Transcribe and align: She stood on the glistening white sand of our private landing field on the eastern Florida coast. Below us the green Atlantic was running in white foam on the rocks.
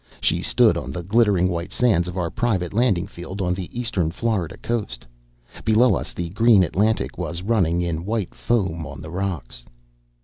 She 0.19 0.41
stood 0.41 0.77
on 0.77 0.91
the 0.91 1.03
glistening 1.03 1.47
white 1.47 1.71
sand 1.71 2.07
of 2.07 2.17
our 2.17 2.31
private 2.31 2.73
landing 2.73 3.05
field 3.05 3.39
on 3.39 3.53
the 3.53 3.69
eastern 3.79 4.09
Florida 4.09 4.57
coast. 4.57 5.05
Below 5.63 5.93
us 5.93 6.11
the 6.13 6.29
green 6.29 6.63
Atlantic 6.63 7.19
was 7.19 7.43
running 7.43 7.83
in 7.83 8.03
white 8.03 8.33
foam 8.33 8.87
on 8.87 8.99
the 9.01 9.11
rocks. 9.11 9.63